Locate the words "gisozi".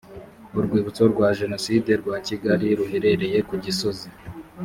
3.63-4.07